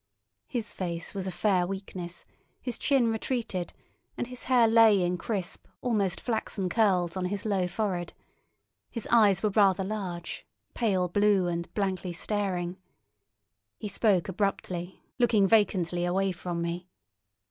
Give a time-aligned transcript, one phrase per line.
[0.47, 2.25] His face was a fair weakness,
[2.59, 3.71] his chin retreated,
[4.17, 8.13] and his hair lay in crisp, almost flaxen curls on his low forehead;
[8.89, 10.43] his eyes were rather large,
[10.73, 12.79] pale blue, and blankly staring.
[13.77, 16.87] He spoke abruptly, looking vacantly away from me.